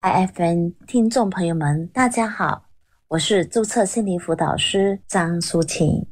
[0.00, 2.62] IFN 听众朋友们，大家好，
[3.08, 6.06] 我是注册心理辅导师张淑琴。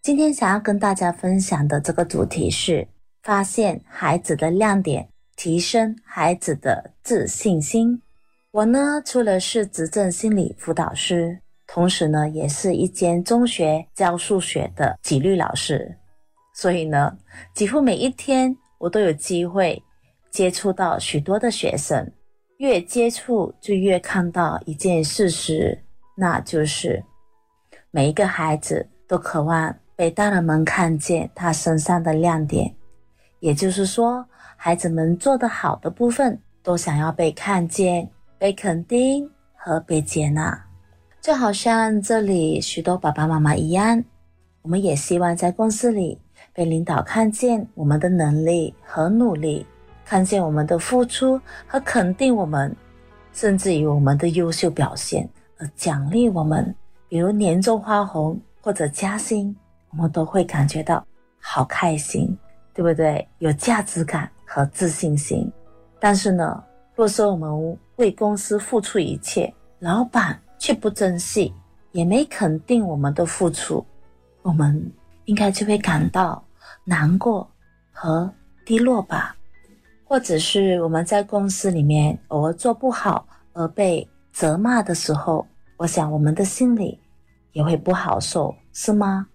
[0.00, 2.86] 今天想要跟大家分享的这个主题是
[3.24, 8.00] 发现孩子的亮点，提升孩子的自信心。
[8.52, 15.98] 我呢，除了是执政心理辅导师，同时呢，也是一间中学教数学的纪律老师，
[16.54, 17.18] 所以呢，
[17.56, 19.82] 几乎每一天我都有机会
[20.30, 22.08] 接触到许多的学生。
[22.62, 25.76] 越接触就越看到一件事实，
[26.14, 27.02] 那就是
[27.90, 32.72] 每一个孩子都渴望被大人们看见他身上的亮点，
[33.40, 34.24] 也就是说，
[34.56, 40.56] 孩子们做得好的部分都想要被看见、被肯定和被接纳。
[41.20, 44.04] 就好像这里许多爸爸妈妈一样，
[44.62, 46.16] 我们也希望在公司里
[46.52, 49.66] 被领导看见我们的能力和努力。
[50.04, 52.74] 看见我们的付出和肯定我们，
[53.32, 56.74] 甚至于我们的优秀表现而奖励我们，
[57.08, 59.54] 比如年终花红或者加薪，
[59.90, 61.04] 我们都会感觉到
[61.40, 62.36] 好开心，
[62.74, 63.26] 对不对？
[63.38, 65.50] 有价值感和自信心。
[65.98, 66.62] 但是呢，
[66.94, 71.54] 若说我们为公司付出一切，老板却不珍惜，
[71.92, 73.84] 也没肯定我们的付出，
[74.42, 74.92] 我们
[75.24, 76.44] 应该就会感到
[76.84, 77.48] 难过
[77.92, 78.30] 和
[78.64, 79.36] 低落吧。
[80.12, 85.46] 或者是我们在公司里面偶尔做不好而被责骂的时候，
[85.78, 87.00] 我想我们的心里
[87.52, 89.26] 也会不好受，是吗？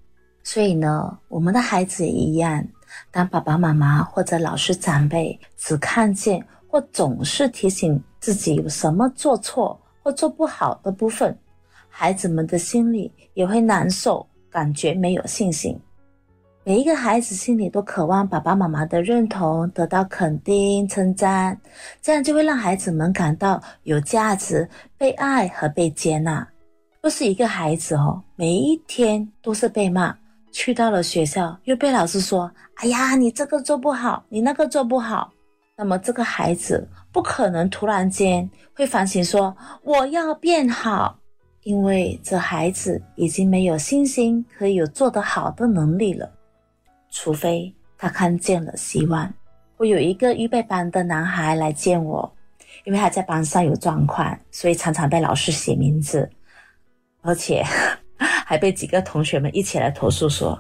[0.44, 2.64] 所以呢，我们的孩子也一样。
[3.09, 11.36] 当爸爸妈妈或者老师长辈只看见或总是提醒自己有什么做错或做不好的部分，
[11.89, 15.75] 孩子们的心里也会难受，感觉没有信心。
[16.67, 21.57] 每一个孩子心里都渴望爸爸妈妈的认同，得到肯定、称赞，
[22.01, 26.45] 这样就会让孩子们感到有价值、被爱和被接纳。
[27.01, 30.13] 若是一个孩子哦，每一天都是被骂，
[30.51, 32.51] 去到了学校又被老师说
[32.83, 35.31] ：“哎呀，你这个做不好，你那个做不好。”
[35.77, 41.17] 那么这个孩子不可能突然间会反省说：“我要变好。”
[41.63, 46.29] 因为这孩子已经没有信心可以有做得好的能力了。
[47.12, 49.34] 除非他看见了希望。
[49.78, 52.31] 我有一个预备班的男孩来见我，
[52.84, 56.28] 因为他在班上有状况，所以常常被老师写名字，
[57.22, 57.63] 而且
[58.18, 60.59] 还被几个同学们一起来投诉说：“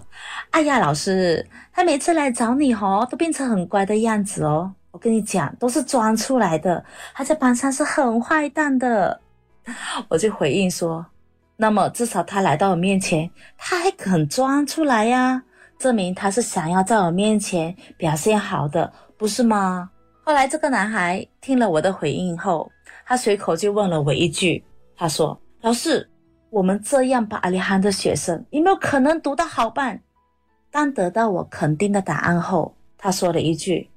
[0.51, 1.43] 哎呀，老师，
[1.73, 4.71] 他每次来找你哦，都变成很乖的样子哦。
[4.91, 6.83] 我跟你讲，都是装出来的。
[7.15, 9.19] 他在班上是很坏蛋的。
[10.09, 11.03] ”我就回应说
[11.57, 15.41] ：“那么至少他来到我面前，他还肯装出来呀。”
[15.77, 19.89] 证明他是想要在我面前表现好的，不是吗？
[20.23, 22.69] 后来这个男孩听了我的回应后，
[23.05, 24.63] 他随口就问了我一句
[24.97, 26.09] ：“他说，老师，
[26.49, 29.99] 我们这样把阿里汉的学生有没有可能读到好班？”
[30.69, 33.89] 当得到我肯定的答案后，他说了一句：“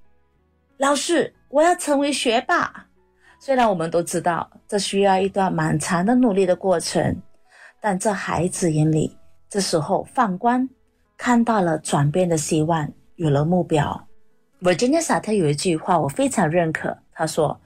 [0.78, 2.86] 老师，我要成为学霸。”
[3.40, 7.20] 虽然我们都知道这需要一段蛮长的努力的过程，
[7.80, 9.16] 但这孩子眼里
[9.48, 10.68] 这时候放光。
[11.22, 14.08] 看到了转变的希望，有了目标。
[14.60, 17.60] 维珍妮萨特有一句话我非常认可，他说：“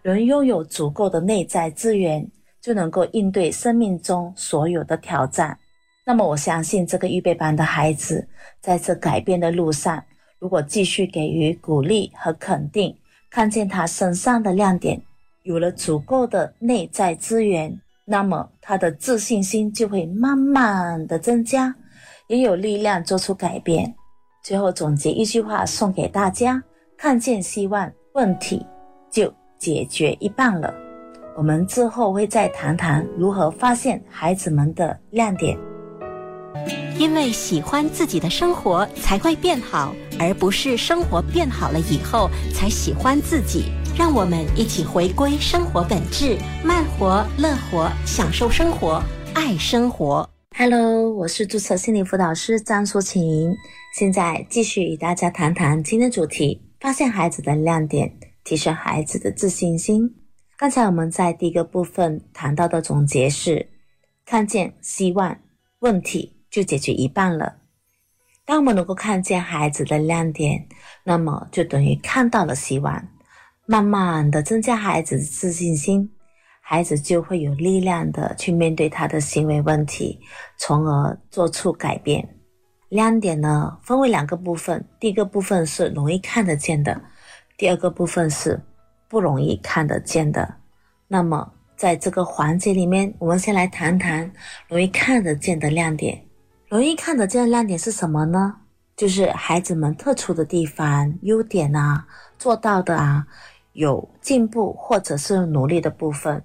[0.00, 2.24] 人拥有足够的内在资源，
[2.60, 5.58] 就能够应对生命中所有的挑战。”
[6.06, 8.28] 那么，我相信这个预备班的孩子
[8.60, 10.00] 在这改变的路上，
[10.38, 12.96] 如果继续给予鼓励和肯定，
[13.28, 15.02] 看见他身上的亮点，
[15.42, 21.74] 有了足够的内在资源，那么他的自信心就会慢慢的增加。
[22.30, 23.92] 也有力量做出改变。
[24.40, 26.62] 最后总结一句话送给大家：
[26.96, 28.64] 看见希望，问题
[29.10, 30.72] 就解决一半了。
[31.36, 35.58] 我们之后会再谈谈如何发现孩子们的亮点。
[36.96, 43.72] 因为喜欢自己的生活才会变好，而不是生活变好了以后才喜欢自己。
[43.98, 49.02] 让我们一起回归生活本质，慢活、乐活，享受生活，
[49.34, 50.28] 爱生活。
[50.56, 53.56] Hello，我是注册心理辅导师张淑琴，
[53.94, 60.14] 现在继续与大家谈谈今天主题：发现孩子的亮点，提升孩子的自信心。
[60.58, 63.70] 刚才我们在第一个部分谈到的总结是：
[64.26, 65.38] 看见希望，
[65.78, 67.56] 问题就解决一半了。
[68.44, 70.68] 当我们能够看见孩子的亮点，
[71.04, 73.08] 那么就等于看到了希望，
[73.64, 76.10] 慢慢的增加孩子的自信心。
[76.72, 80.20] 孩子就会有力量的去面对他的行为问题，
[80.56, 82.36] 从而做出改变。
[82.90, 87.00] 亮点呢，分为两个部分，第一个部分是容易看得见的，
[87.58, 88.62] 第二个部分是
[89.08, 90.48] 不容易看得见的。
[91.08, 94.30] 那么在这个环节里面，我们先来谈谈
[94.68, 96.24] 容易看得见的亮点。
[96.68, 98.54] 容易看得见的亮点是什么呢？
[98.96, 102.06] 就是孩子们特殊的地方、优点啊，
[102.38, 103.26] 做到的啊，
[103.72, 106.40] 有进步或者是努力的部分。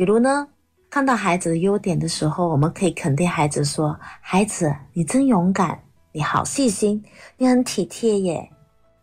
[0.00, 0.48] 比如呢，
[0.88, 5.78] 看到孩子的优点的时候，我们可以肯定孩子说：“孩子，你真勇敢，
[6.10, 7.04] 你好细心，
[7.36, 8.50] 你很体贴耶。”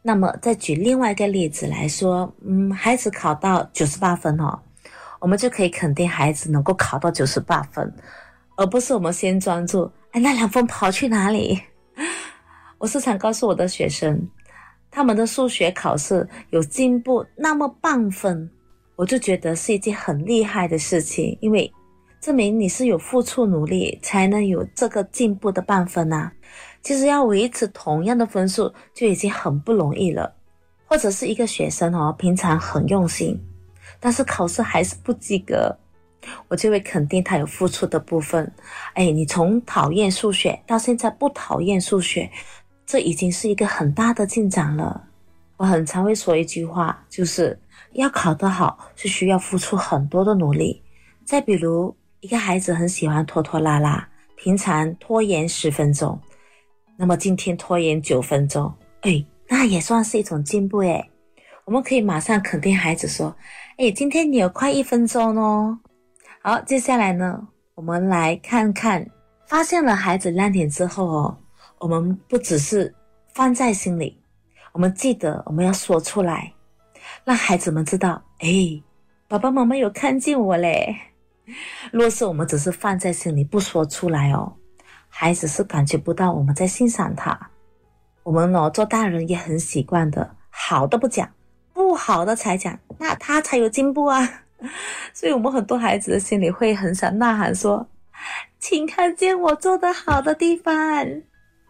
[0.01, 4.59] 那么，再举另外一个例子来说，嗯，孩子考到九十八分哦，
[5.19, 7.93] 我们就可以肯定孩子能够考到九十八分，
[8.55, 11.61] 而不是我们先专注，哎，那两分跑去哪里？
[12.79, 14.27] 我时常告诉我的学生，
[14.89, 18.49] 他们的数学考试有进步那么半分，
[18.97, 21.71] 我就觉得是一件很厉害的事情，因为
[22.19, 26.31] 证明你是有付出努力才能有这个进步的半分呐。
[26.81, 30.33] 其实要维持同样的分数就已经很不容易了，
[30.87, 33.39] 或者是一个学生哦，平常很用心，
[33.99, 35.77] 但是考试还是不及格，
[36.47, 38.51] 我就会肯定他有付出的部分。
[38.93, 42.27] 哎，你从讨厌数学到现在不讨厌数学，
[42.85, 45.03] 这已经是一个很大的进展了。
[45.57, 47.59] 我很常会说一句话，就是
[47.93, 50.81] 要考得好是需要付出很多的努力。
[51.25, 56.19] 再比如，一个孩子很喜欢拖拖拉拉，平常拖延十分钟。
[56.95, 61.09] 那么今天拖延九分钟，哎，那也算是一种进步哎。
[61.65, 63.35] 我们可以马上肯定孩子说，
[63.77, 65.77] 哎，今天你有快一分钟哦。
[66.41, 67.45] 好，接下来呢，
[67.75, 69.05] 我们来看看，
[69.45, 71.37] 发现了孩子亮点之后哦，
[71.79, 72.93] 我们不只是
[73.33, 74.17] 放在心里，
[74.71, 76.53] 我们记得我们要说出来，
[77.27, 78.81] 让孩子们知道，哎，
[79.27, 80.95] 爸爸妈妈有看见我嘞。
[81.91, 84.53] 若是我们只是放在心里不说出来哦。
[85.09, 87.37] 孩子是感觉不到我们在欣赏他，
[88.23, 91.29] 我们呢做大人也很习惯的，好的不讲，
[91.73, 94.45] 不好的才讲，那他才有进步啊。
[95.13, 97.85] 所以，我们很多孩子的心里会很想呐喊说
[98.57, 100.73] ：“请看见我做的好的地方。”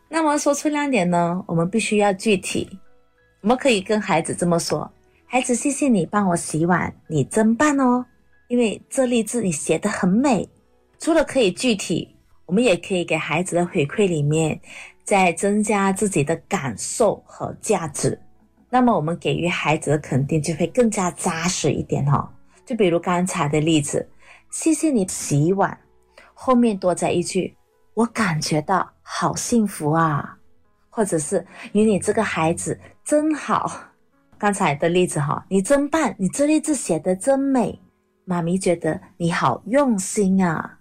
[0.08, 2.80] 那么说出亮点呢，我们必须要具体。
[3.42, 4.90] 我们可以跟孩子这么说
[5.28, 8.06] ：“孩子，谢谢你帮我洗碗，你真棒哦，
[8.48, 10.50] 因为这例字你写的很美。”
[11.00, 12.16] 除了可以具体。
[12.48, 14.58] 我们也可以给孩子的回馈里面，
[15.04, 18.18] 再增加自己的感受和价值。
[18.70, 22.26] 那么我们给予孩子的肯定就会更加扎实一点哦。
[22.66, 24.08] 就比如刚才的例子，
[24.50, 25.78] 谢谢你洗碗，
[26.34, 27.54] 后面多加一句，
[27.96, 30.38] 我感觉到好幸福啊，
[30.90, 33.70] 或者是有你这个孩子真好。
[34.40, 37.80] 刚才的例子哈，你真棒，你这例字写的真美，
[38.26, 40.80] 妈咪觉得你好用心啊，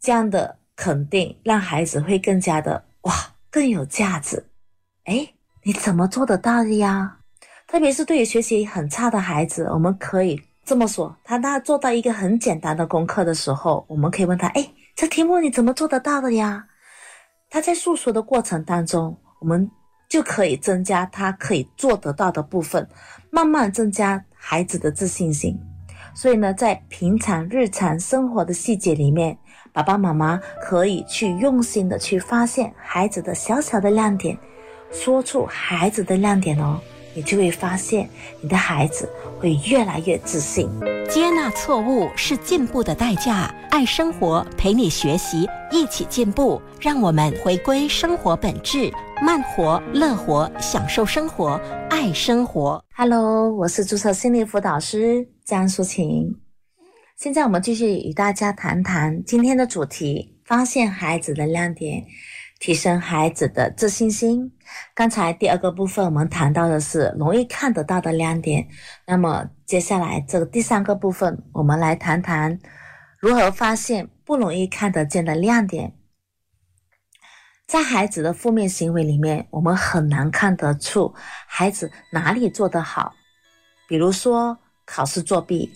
[0.00, 0.58] 这样的。
[0.76, 3.12] 肯定让孩子会更加的哇，
[3.50, 4.42] 更有价值。
[5.04, 5.28] 哎，
[5.62, 7.18] 你怎么做得到的呀？
[7.68, 16.66] 特别是对于学习很差的孩子，我们可以这么说：他他做到一个很简单的功课的时候，我们可以问他：哎，这题目你怎么做得到的呀？
[17.50, 19.70] 他在诉说的过程当中，我们
[20.10, 22.86] 就可以增加他可以做得到的部分，
[23.30, 25.58] 慢慢增加孩子的自信心。
[26.14, 29.38] 所以呢，在平常日常生活的细节里面。
[29.72, 34.36] 爸爸妈妈可以去用心的去发现孩子的小小的亮点，
[34.90, 36.80] 说出孩子的亮点哦，
[37.14, 38.08] 你就会发现
[38.40, 39.08] 你的孩子
[39.38, 40.68] 会越来越自信。
[41.08, 46.60] 接纳错误是进步的代价，爱生活陪你学习，一起进步。
[46.80, 48.92] 让我们回归生活本质，
[49.22, 52.82] 慢活、乐活，享受生活，爱生活。
[52.94, 56.36] Hello，我是注册心理辅导师江淑琴。
[57.16, 62.04] 现在我们继续与大家谈谈今天的主题：发现孩子的亮点，
[62.60, 64.52] 提升孩子的自信心。
[64.94, 68.68] 刚才第二个部分我们谈到的是容易看得到的亮点，
[69.06, 72.58] 那么接下来这个第三个部分，我们来谈谈
[73.18, 75.94] 如何发现不容易看得见的亮点。
[77.66, 81.14] 在孩子的负面行为里面，我们很难看得出
[81.46, 83.14] 孩子哪里做得好，
[83.88, 85.72] 比如说考试作弊。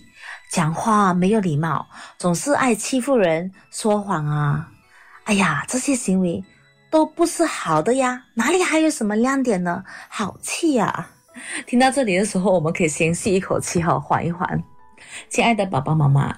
[0.51, 1.87] 讲话没有礼貌，
[2.17, 4.71] 总是爱欺负人、说谎啊！
[5.25, 6.43] 哎呀，这些行为
[6.95, 9.83] 都不是好的呀，哪里还有什么亮点呢？
[10.07, 11.09] 好气呀！
[11.67, 14.63] 听到这里的时候，我们可以先吸一口气哈，缓一缓。
[15.27, 16.33] 亲爱的爸爸妈妈，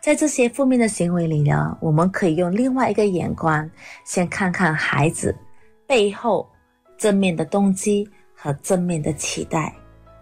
[0.00, 3.68] 在这些负面的行为里呢，我们可以用另外一个眼光，
[4.04, 5.36] 先看看孩子
[5.84, 6.48] 背后
[6.96, 9.74] 正面的动机和正面的期待，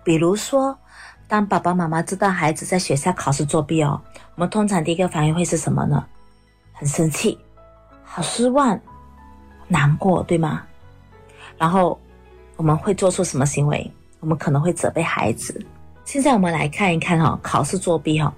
[0.02, 0.74] 比如说。
[1.26, 4.00] 当爸爸妈妈知道孩子在学校考试作弊哦，
[4.36, 6.02] 我们通常第一个反应会是什么呢？
[6.72, 7.38] 很生气，
[8.02, 8.78] 好失望，
[9.75, 10.62] 难过，对吗？
[11.59, 11.99] 然后
[12.54, 13.90] 我们会做出什么行为？
[14.21, 15.61] 我们可能会责备孩子。
[16.04, 18.33] 现在我们来看一看哈，考试作弊哈，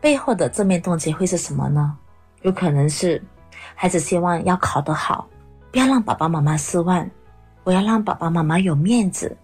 [0.00, 1.96] 背后的正面动机会是什么呢？
[2.42, 3.20] 有可能是
[3.74, 5.26] 孩子希望要考得好，
[5.72, 7.04] 不要让爸爸妈妈失望，
[7.64, 9.36] 我要让爸爸妈妈有面子。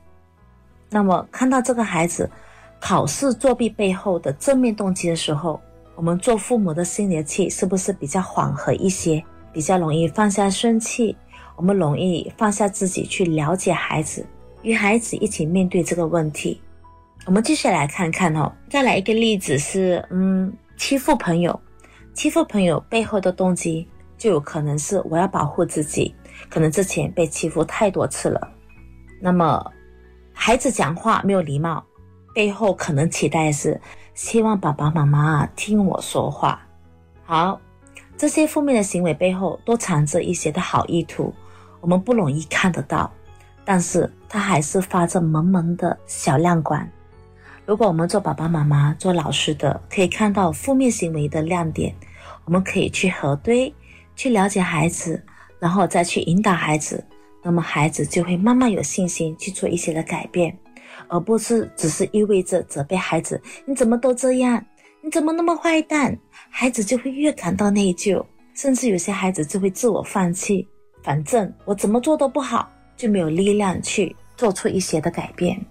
[0.88, 2.30] 那么看到这个孩子
[2.78, 5.60] 考试作弊背后的正面动机的时候，
[5.96, 9.22] 我们做父母的心里的气是不是比较缓和一些？
[9.56, 11.16] 比较容易放下生气，
[11.56, 14.26] 我们容易放下自己去了解孩子，
[14.60, 16.60] 与孩子一起面对这个问题。
[17.24, 21.58] 我们继续来看看哦，再来一个例子是，嗯，欺负朋友，
[22.12, 26.14] 欺负朋友背后的动机就有可能是我要保护自己，
[26.50, 28.52] 可能之前被欺负太多次了。
[29.22, 29.64] 那么，
[30.34, 31.82] 孩子讲话没有礼貌，
[32.34, 33.80] 背后可能期待是
[34.12, 36.60] 希望爸爸妈妈听我说话。
[37.24, 37.58] 好。
[38.18, 41.34] 这些负面的行为背后都藏着一些的好意图，
[41.80, 43.12] 我们不容易看得到，
[43.64, 46.88] 但是它还是发着萌萌的小亮光。
[47.66, 51.94] 如果我们做爸爸妈妈、做老师的，可以看到负面行为的亮点，
[52.44, 53.74] 我们可以去核对、
[54.14, 55.22] 去了解孩子，
[55.58, 57.04] 然后再去引导孩子，
[57.42, 60.56] 那么孩子就会慢慢有信心去做一些的改变，
[61.08, 64.64] 而不是只是意味着责备孩子：“你怎么都这样？
[65.06, 66.18] 你怎么那么坏蛋？”
[66.50, 68.20] 孩子就会越感到内疚，
[68.54, 70.66] 甚至有些孩子就会自我放弃。
[71.00, 75.64] 反正我怎么做都不好，就没有力量去做出一些的改变。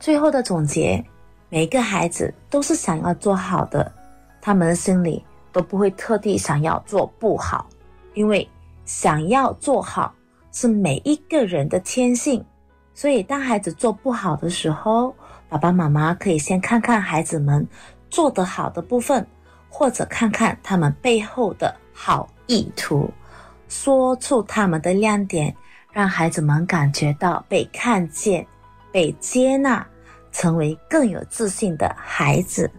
[0.00, 1.00] 最后的总结：
[1.50, 3.92] 每一个孩子都是想要做好的，
[4.40, 7.68] 他们的心里都不会特地想要做不好，
[8.14, 8.48] 因为
[8.84, 10.12] 想要做好
[10.50, 12.44] 是每一个人的天性。
[12.92, 15.14] 所以，当孩子做不好的时候，
[15.48, 17.64] 爸爸妈妈可以先看看孩子们
[18.14, 19.26] 做得好的部分。
[19.76, 23.10] 或者看看他们背后的好意图，
[23.68, 25.52] 说出他们的亮点，
[25.90, 28.46] 让孩子们感觉到被看见、
[28.92, 29.84] 被接纳，
[30.30, 32.70] 成为更有自信的孩子。